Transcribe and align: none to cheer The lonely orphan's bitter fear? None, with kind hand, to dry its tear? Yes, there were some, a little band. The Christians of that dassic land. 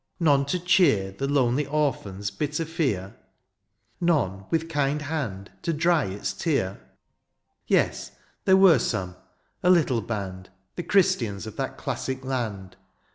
none 0.19 0.43
to 0.45 0.57
cheer 0.57 1.11
The 1.11 1.27
lonely 1.27 1.67
orphan's 1.67 2.31
bitter 2.31 2.65
fear? 2.65 3.15
None, 3.99 4.45
with 4.49 4.67
kind 4.67 4.99
hand, 4.99 5.51
to 5.61 5.73
dry 5.73 6.05
its 6.05 6.33
tear? 6.33 6.79
Yes, 7.67 8.09
there 8.45 8.57
were 8.57 8.79
some, 8.79 9.15
a 9.61 9.69
little 9.69 10.01
band. 10.01 10.49
The 10.75 10.81
Christians 10.81 11.45
of 11.45 11.55
that 11.57 11.77
dassic 11.77 12.23
land. 12.25 12.77